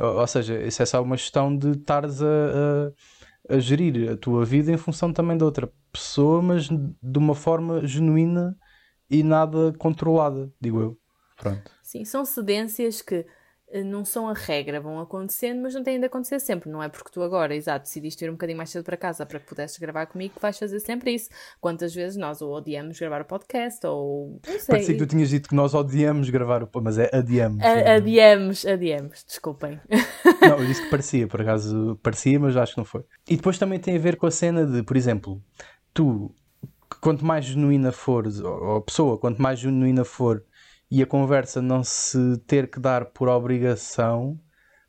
[0.00, 4.16] Ou, ou seja, isso é só uma questão de estares a, a, a gerir a
[4.16, 8.56] tua vida em função também de outra pessoa, mas de uma forma genuína
[9.08, 10.98] e nada controlada, digo eu.
[11.36, 11.70] Pronto.
[11.82, 13.24] Sim, são cedências que
[13.84, 16.70] não são a regra, vão acontecendo, mas não têm de acontecer sempre.
[16.70, 19.40] Não é porque tu agora, exato, decidiste ir um bocadinho mais cedo para casa para
[19.40, 21.28] que pudesses gravar comigo que vais fazer sempre isso.
[21.60, 24.40] Quantas vezes nós ou odiamos gravar o podcast ou.
[24.46, 24.66] Não sei.
[24.66, 26.68] Parecia que tu tinhas dito que nós odiamos gravar o.
[26.82, 27.62] Mas é adiamos.
[27.64, 29.80] a- Adiamos, adiamos, desculpem.
[30.40, 33.02] Não, eu disse que parecia, por acaso parecia, mas acho que não foi.
[33.28, 35.42] E depois também tem a ver com a cena de, por exemplo,
[35.92, 36.32] tu,
[37.00, 40.42] quanto mais genuína fores, ou ou a pessoa, quanto mais genuína for,
[40.90, 44.38] e a conversa não se ter que dar por obrigação,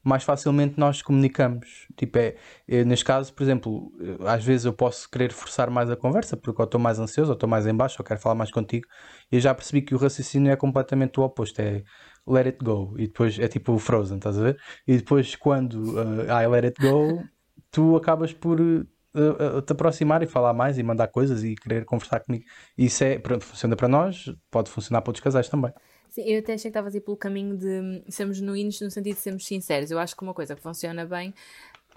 [0.07, 1.85] mais facilmente nós comunicamos.
[1.97, 2.35] Tipo, é,
[2.67, 6.37] é, neste caso, por exemplo, eh, às vezes eu posso querer forçar mais a conversa
[6.37, 8.87] porque eu estou mais ansioso, ou estou mais em baixo, ou quero falar mais contigo,
[9.31, 11.83] e eu já percebi que o raciocínio é completamente o oposto, é
[12.25, 14.57] let it go, e depois é tipo o Frozen, estás a ver?
[14.87, 17.23] E depois quando uh, I let it go,
[17.69, 18.85] tu acabas por uh,
[19.17, 22.45] uh, te aproximar e falar mais e mandar coisas e querer conversar comigo.
[22.77, 25.73] Isso é, pronto, funciona para nós, pode funcionar para outros casais também.
[26.17, 28.89] Sim, eu até achei que estavas a ir pelo caminho de hum, sermos genuínos no
[28.89, 29.91] sentido de sermos sinceros.
[29.91, 31.31] Eu acho que uma coisa que funciona bem,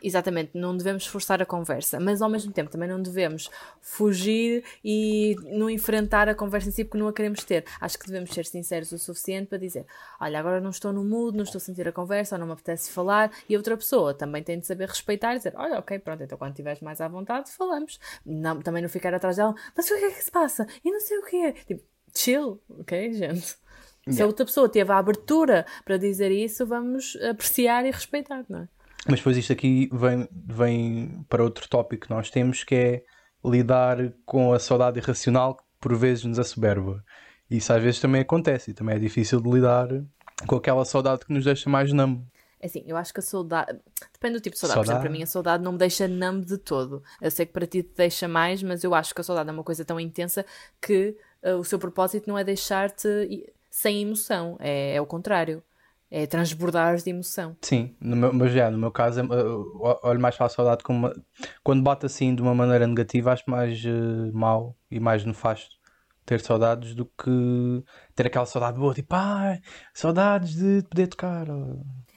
[0.03, 3.49] exatamente, não devemos forçar a conversa, mas ao mesmo tempo também não devemos
[3.81, 7.65] fugir e não enfrentar a conversa em si porque não a queremos ter.
[7.81, 9.87] Acho que devemos ser sinceros o suficiente para dizer:
[10.21, 12.53] Olha, agora não estou no mood, não estou a sentir a conversa, ou não me
[12.53, 15.99] apetece falar, e a outra pessoa também tem de saber respeitar e dizer: Olha, ok,
[15.99, 17.99] pronto, então quando estiveres mais à vontade, falamos.
[18.27, 20.67] Não, também não ficar atrás dela, mas o que é que se passa?
[20.85, 21.55] E não sei o quê.
[21.67, 21.83] Tipo,
[22.15, 23.57] chill, ok, gente?
[24.13, 28.61] Se a outra pessoa teve a abertura para dizer isso, vamos apreciar e respeitar, não
[28.61, 28.69] é?
[29.09, 33.03] Mas depois isto aqui vem, vem para outro tópico que nós temos que é
[33.45, 37.03] lidar com a saudade irracional que por vezes nos assoberba.
[37.51, 39.89] Isso às vezes também acontece e também é difícil de lidar
[40.47, 42.23] com aquela saudade que nos deixa mais numb.
[42.61, 43.79] É assim, eu acho que a saudade.
[44.13, 44.81] Depende do tipo de saudade.
[44.81, 45.09] Por exemplo, Saudade.
[45.09, 47.03] para mim, a saudade não me deixa numb de todo.
[47.21, 49.53] Eu sei que para ti te deixa mais, mas eu acho que a saudade é
[49.53, 50.45] uma coisa tão intensa
[50.81, 53.09] que uh, o seu propósito não é deixar-te
[53.71, 54.57] sem emoção.
[54.61, 55.63] É, é o contrário.
[56.11, 57.57] É transbordares de emoção.
[57.63, 59.25] Sim, no meu, mas já, no meu caso, é-
[60.03, 61.09] olho mais para a saudade como
[61.63, 65.77] quando bate assim de uma maneira negativa, acho mais eh, mau e mais nefasto
[66.27, 69.61] ter saudades do que ter aquela saudade boa, tipo, ai,
[69.95, 71.47] saudades de poder tocar.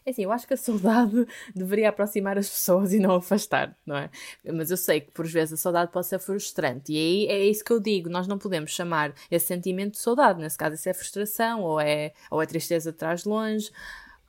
[0.05, 3.95] É assim, eu acho que a saudade deveria aproximar as pessoas e não afastar, não
[3.95, 4.09] é?
[4.53, 7.63] Mas eu sei que por vezes a saudade pode ser frustrante e aí é isso
[7.63, 10.93] que eu digo, nós não podemos chamar esse sentimento de saudade, nesse caso isso é
[10.93, 13.69] frustração ou é, ou é tristeza de trás longe.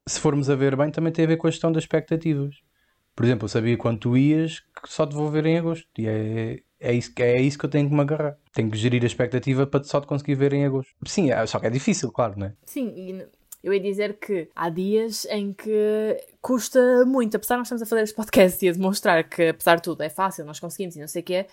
[0.06, 2.54] Se formos a ver bem, também tem a ver com a gestão das expectativas.
[3.16, 5.86] Por exemplo, eu sabia quando tu ias que só te vou ver em agosto.
[5.96, 8.36] E é, é, isso, que- é isso que eu tenho que me agarrar.
[8.52, 10.92] Tenho que gerir a expectativa para só te conseguir ver em agosto.
[11.06, 12.54] Sim, é- só que é difícil, claro, não é?
[12.66, 13.26] Sim, e
[13.64, 17.86] eu ia dizer que há dias em que custa muito, apesar de nós estamos a
[17.86, 21.00] fazer este podcast e a demonstrar que apesar de tudo é fácil, nós conseguimos e
[21.00, 21.46] não sei o quê,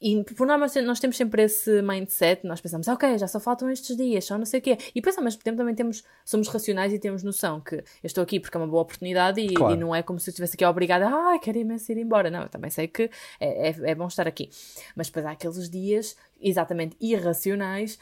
[0.00, 3.96] e por norma nós temos sempre esse mindset, nós pensamos, ok, já só faltam estes
[3.96, 4.76] dias, só não sei o quê.
[4.90, 8.22] E depois ao mesmo tempo também temos, somos racionais e temos noção que eu estou
[8.22, 9.74] aqui porque é uma boa oportunidade e, Claro.
[9.74, 12.30] e não é como se eu estivesse aqui obrigada, ai, quero imenso ir embora.
[12.32, 14.50] Não, eu também sei que é, é, é bom estar aqui.
[14.96, 17.96] Mas depois há aqueles dias exatamente irracionais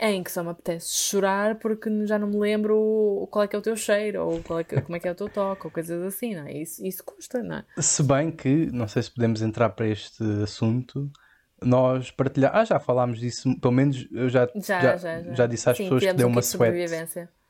[0.00, 3.58] em que só me apetece chorar porque já não me lembro qual é que é
[3.58, 5.70] o teu cheiro ou qual é que- como é que é o teu toque ou
[5.70, 6.52] coisas assim, não é?
[6.58, 7.64] Isso, isso custa, não é?
[7.82, 11.10] Se bem que, não sei se podemos entrar para este assunto,
[11.62, 12.54] nós partilhar.
[12.54, 15.46] Ah, já falámos disso, pelo menos eu já, Já, já, já, já.
[15.46, 16.78] disse às Sim, pessoas que um uma sweat.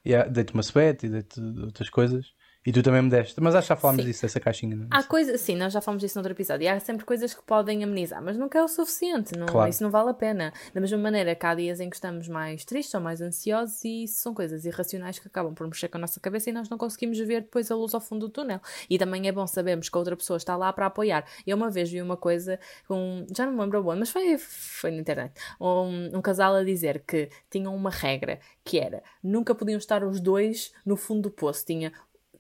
[0.06, 2.26] Yeah, dei-te uma sweat e dei-te outras coisas.
[2.64, 3.40] E tu também me deste.
[3.40, 4.08] Mas acho que já falámos sim.
[4.08, 4.76] disso, dessa caixinha.
[4.76, 4.84] Não?
[4.84, 4.88] É?
[4.90, 6.64] Há coisas, sim, nós já falámos disso noutro episódio.
[6.64, 9.36] E há sempre coisas que podem amenizar, mas nunca é o suficiente.
[9.36, 9.70] Não, claro.
[9.70, 10.52] Isso não vale a pena.
[10.74, 14.04] Da mesma maneira que há dias em que estamos mais tristes ou mais ansiosos e
[14.04, 16.76] isso são coisas irracionais que acabam por mexer com a nossa cabeça e nós não
[16.76, 18.60] conseguimos ver depois a luz ao fundo do túnel.
[18.90, 21.24] E também é bom sabermos que a outra pessoa está lá para apoiar.
[21.46, 23.26] Eu uma vez vi uma coisa com.
[23.34, 25.32] Já não me lembro onde, mas foi, foi na internet.
[25.58, 30.20] Um, um casal a dizer que tinham uma regra que era nunca podiam estar os
[30.20, 31.64] dois no fundo do poço.
[31.64, 31.90] Tinha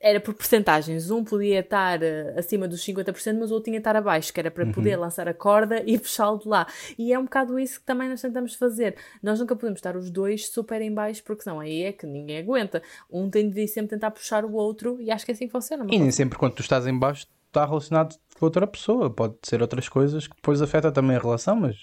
[0.00, 1.10] era por porcentagens.
[1.10, 4.40] Um podia estar uh, acima dos 50%, mas o outro tinha que estar abaixo, que
[4.40, 4.72] era para uhum.
[4.72, 6.66] poder lançar a corda e puxá-lo de lá.
[6.98, 8.96] E é um bocado isso que também nós tentamos fazer.
[9.22, 12.38] Nós nunca podemos estar os dois super em baixo, porque senão aí é que ninguém
[12.38, 12.82] aguenta.
[13.10, 15.84] Um tem de sempre tentar puxar o outro e acho que é assim que funciona.
[15.90, 19.10] E nem sempre quando tu estás em baixo está relacionado com outra pessoa.
[19.10, 21.76] Pode ser outras coisas que depois afeta também a relação, mas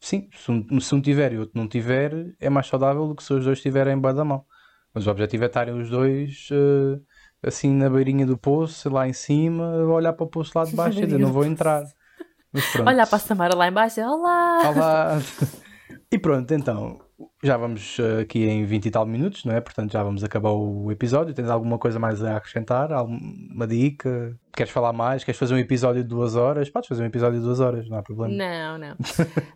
[0.00, 3.14] sim, se um, se um tiver e o outro não tiver, é mais saudável do
[3.14, 4.44] que se os dois estiverem em baixo da mão.
[4.92, 6.48] Mas o objetivo é estarem os dois...
[6.50, 7.00] Uh
[7.42, 10.98] assim na beirinha do poço, lá em cima, olhar para o poço lá de baixo
[10.98, 11.84] e dizer, não vou entrar.
[12.86, 14.60] Olhar para a Samara lá embaixo e olá!
[14.68, 15.18] Olá!
[16.12, 17.00] e pronto, então,
[17.42, 19.60] já vamos eh, aqui em 20 e tal minutos, não é?
[19.60, 21.34] Portanto, já vamos acabar o episódio.
[21.34, 22.92] Tens alguma coisa mais a acrescentar?
[22.92, 24.38] Alguma dica?
[24.52, 25.24] Queres falar mais?
[25.24, 26.70] Queres fazer um episódio de duas horas?
[26.70, 28.32] Podes fazer um episódio de duas horas, não há problema.
[28.32, 28.92] Não, não.
[28.92, 28.96] uh,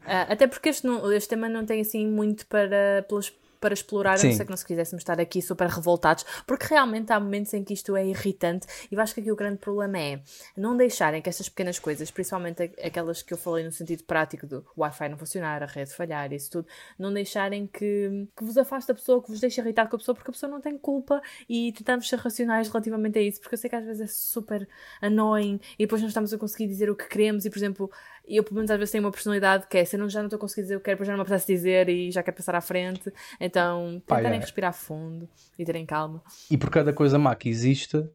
[0.29, 4.29] até porque este, não, este tema não tem assim muito para, pelas para explorar, Sim.
[4.29, 7.65] a não ser que nós quiséssemos estar aqui super revoltados, porque realmente há momentos em
[7.65, 10.21] que isto é irritante e eu acho que aqui o grande problema é
[10.57, 14.65] não deixarem que estas pequenas coisas, principalmente aquelas que eu falei no sentido prático do
[14.77, 16.69] Wi-Fi não funcionar, a rede falhar, isso tudo,
[16.99, 20.15] não deixarem que, que vos afaste da pessoa, que vos deixe irritado com a pessoa,
[20.15, 23.59] porque a pessoa não tem culpa e tentamos ser racionais relativamente a isso, porque eu
[23.59, 24.67] sei que às vezes é super
[25.03, 27.91] annoying e depois não estamos a conseguir dizer o que queremos e, por exemplo,
[28.27, 30.27] eu pelo menos às vezes tenho uma personalidade que é se eu não, já não
[30.27, 32.23] estou a conseguir dizer o que quero, depois já não me apetece dizer e já
[32.23, 33.13] quero passar à frente.
[33.39, 34.41] Então, tentarem é.
[34.41, 36.23] respirar fundo e terem calma.
[36.51, 38.11] E por cada coisa má que exista,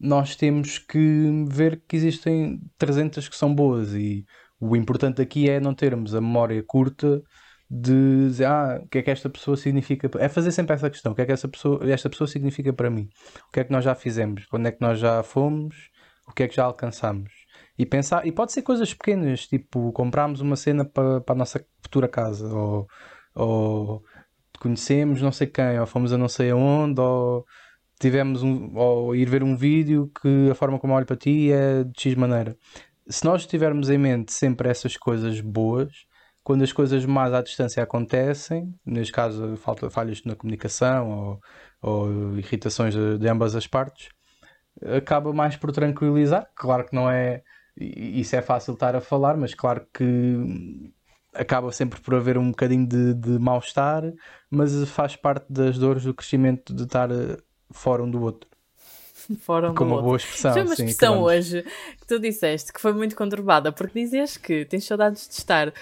[0.00, 4.24] nós temos que ver que existem 300 que são boas e
[4.58, 7.22] o importante aqui é não termos a memória curta
[7.74, 10.10] de dizer, ah, o que é que esta pessoa significa.
[10.18, 12.90] É fazer sempre essa questão: o que é que essa pessoa, esta pessoa significa para
[12.90, 13.08] mim?
[13.48, 14.44] O que é que nós já fizemos?
[14.46, 15.90] Quando é que nós já fomos?
[16.28, 17.32] O que é que já alcançamos?
[17.78, 21.64] E pensar, e pode ser coisas pequenas, tipo comprarmos uma cena para, para a nossa
[21.82, 22.86] futura casa, ou,
[23.34, 24.04] ou
[24.60, 27.44] conhecemos não sei quem, ou fomos a não sei aonde, ou
[27.98, 31.84] tivemos um, ou ir ver um vídeo que a forma como olho para ti é
[31.84, 32.56] de X maneira.
[33.08, 35.90] Se nós tivermos em mente sempre essas coisas boas,
[36.42, 41.40] quando as coisas más à distância acontecem, neste caso falta, falhas na comunicação ou,
[41.80, 44.08] ou irritações de, de ambas as partes,
[44.96, 46.48] acaba mais por tranquilizar.
[46.54, 47.42] Claro que não é
[47.76, 50.92] isso é fácil estar a falar, mas claro que
[51.32, 54.02] acaba sempre por haver um bocadinho de, de mal-estar,
[54.50, 57.38] mas faz parte das dores do crescimento de estar eh,
[57.70, 58.51] fora um do outro.
[59.40, 60.06] Fora um Com uma outro.
[60.06, 60.52] boa expressão.
[60.52, 61.62] Foi uma expressão sim, hoje
[62.00, 65.72] que tu disseste que foi muito conturbada, porque dizes que tens saudades de estar,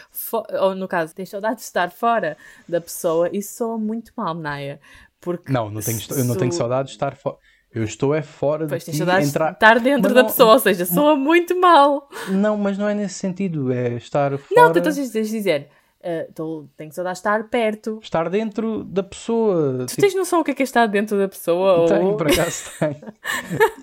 [0.60, 2.36] ou no caso, tens saudades de estar fora
[2.68, 4.80] da pessoa, isso soa muito mal, Naya.
[5.20, 7.36] Porque não, não tenho, eu não tenho saudades de estar fora.
[7.72, 9.52] Eu estou é fora pois, de ti entrar...
[9.52, 12.08] estar dentro da pessoa, ou seja, soa muito mal.
[12.28, 14.60] Não, mas não é nesse sentido, é estar fora...
[14.60, 15.68] Não, tu estás a dizer,
[16.00, 18.00] uh, tenho saudade de estar perto.
[18.02, 19.78] Estar dentro da pessoa.
[19.80, 20.00] Tu tipo...
[20.00, 21.86] tens noção o que é que é estar dentro da pessoa?
[21.88, 22.16] Tenho, ou...
[22.16, 23.00] por acaso tenho.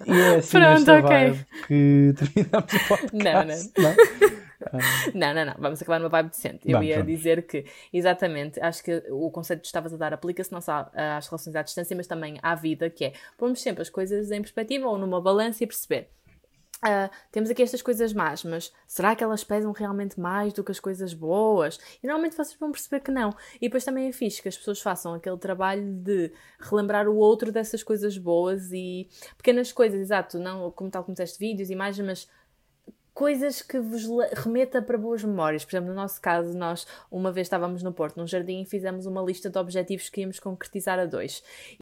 [0.17, 1.45] e é assim Pronto, ok.
[1.67, 3.71] que terminamos o podcast.
[3.77, 3.95] Não, não.
[3.95, 4.47] não?
[5.13, 5.55] não, não, não.
[5.59, 6.69] Vamos acabar numa vibe decente.
[6.69, 10.61] Eu ia dizer que, exatamente, acho que o conceito que estavas a dar aplica-se não
[10.61, 14.31] só às relações à distância, mas também à vida, que é pormos sempre as coisas
[14.31, 16.09] em perspectiva ou numa balança e perceber.
[16.77, 20.71] Uh, temos aqui estas coisas más, mas será que elas pesam realmente mais do que
[20.71, 21.79] as coisas boas?
[22.03, 23.33] E normalmente vocês vão perceber que não.
[23.55, 27.51] E depois também é fixe que as pessoas façam aquele trabalho de relembrar o outro
[27.51, 32.27] dessas coisas boas e pequenas coisas, exato, não como tal como disseste vídeos, imagens, mas
[33.17, 35.65] coisas que vos remeta para boas memórias.
[35.65, 39.07] Por exemplo, no nosso caso, nós uma vez estávamos no Porto, num jardim, e fizemos
[39.07, 41.41] uma lista de objetivos que íamos concretizar a dois.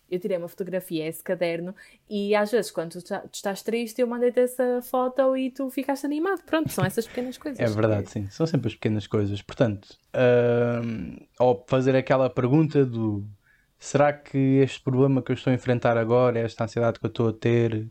[0.10, 1.76] Eu tirei uma fotografia a esse caderno
[2.10, 6.42] e às vezes, quando tu, estás triste, eu mandei-te essa foto e tu ficaste animado.
[6.46, 7.60] Pronto, são essas pequenas coisas.
[7.60, 8.30] É verdade, sim.
[8.30, 9.42] São sempre as pequenas coisas.
[9.42, 9.90] Portanto,
[11.38, 13.26] ao fazer aquela pergunta do
[13.78, 17.28] será que este problema que eu estou a enfrentar agora, esta ansiedade que eu estou
[17.28, 17.90] a ter,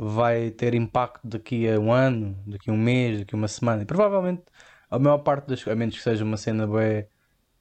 [0.00, 3.82] vai ter impacto daqui a um ano, daqui a um mês, daqui a uma semana.
[3.82, 4.44] E provavelmente
[4.88, 7.04] a maior parte das a menos que seja uma cena bem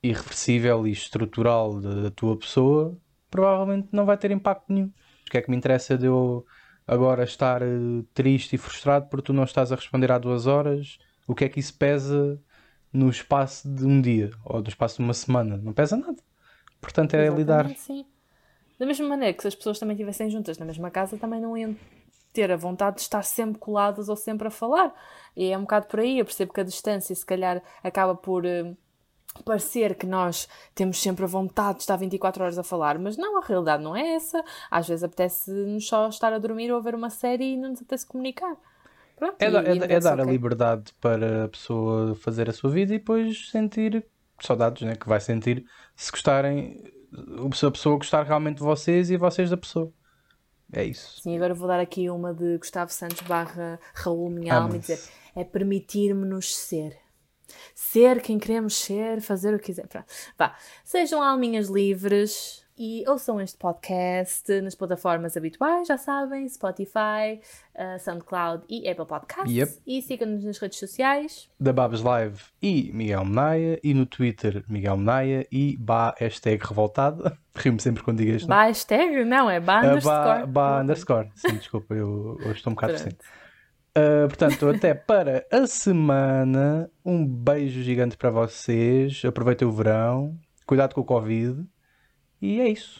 [0.03, 2.95] irreversível e estrutural da, da, tua pessoa,
[3.31, 4.91] provavelmente não vai ter impacto nenhum.
[5.25, 6.45] O que é que me interessa de eu
[6.85, 10.99] agora estar uh, triste e frustrado porque tu não estás a responder há duas horas?
[11.27, 12.39] O que é que isso pesa
[12.93, 15.57] no espaço de um dia ou no espaço de uma semana?
[15.57, 16.21] Não pesa nada.
[16.79, 17.69] Portanto, é Exatamente, lidar.
[17.75, 18.05] Sim
[18.77, 21.57] Da mesma maneira que se as pessoas também estivessem juntas na mesma casa, também não
[21.57, 21.75] iam
[22.33, 24.93] ter a vontade de estar sempre coladas ou sempre a falar.
[25.35, 26.19] E é um bocado por aí.
[26.19, 28.45] Eu percebo que a distância, se calhar, acaba por.
[28.45, 28.75] Uh,
[29.45, 33.37] parecer que nós temos sempre a vontade de estar 24 horas a falar, mas não,
[33.37, 34.43] a realidade não é essa.
[34.71, 37.79] Às vezes apetece-nos só estar a dormir ou a ver uma série e não nos
[37.81, 38.55] apetece comunicar.
[39.15, 42.15] Pronto, É, e- da- é e é ainda dar só a liberdade para a pessoa
[42.15, 44.03] fazer a sua vida e depois sentir
[44.39, 44.95] saudades, né?
[44.95, 45.63] Que vai sentir
[45.95, 46.83] se gostarem,
[47.53, 49.91] se a pessoa gostar realmente de vocês e vocês da pessoa.
[50.71, 51.21] É isso.
[51.21, 54.93] Sim, agora vou dar aqui uma de Gustavo Santos barra Raul Minha Alma e Ama-se.
[54.95, 54.99] dizer
[55.35, 56.97] é permitir-me-nos ser.
[57.75, 59.87] Ser quem queremos ser, fazer o que quiser.
[59.87, 60.07] Pronto.
[60.37, 60.57] Vá.
[60.83, 67.39] Sejam alminhas livres e ouçam este podcast nas plataformas habituais, já sabem, Spotify,
[67.75, 69.51] uh, SoundCloud e Apple Podcasts.
[69.55, 69.71] Yep.
[69.87, 71.49] E sigam-nos nas redes sociais.
[71.59, 77.37] Da Babs Live e Miguel Menaia e no Twitter Miguel Menaia e ba hashtag revoltada.
[77.55, 78.47] Rimo sempre quando digo este.
[78.47, 79.25] Ba hashtag?
[79.25, 80.39] Não, é ba Ah, underscore.
[80.41, 81.29] ba, ba underscore.
[81.35, 83.17] Sim, desculpa, eu hoje estou um bocado recente.
[83.97, 86.87] Uh, portanto, até para a semana.
[87.03, 89.23] Um beijo gigante para vocês.
[89.25, 90.37] Aproveitem o verão.
[90.67, 91.65] Cuidado com o Covid.
[92.41, 92.95] E é isso.